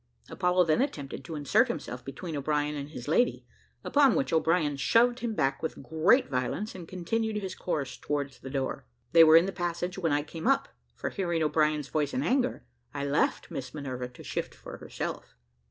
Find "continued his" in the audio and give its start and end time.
6.87-7.53